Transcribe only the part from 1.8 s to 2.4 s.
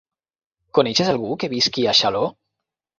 a Xaló?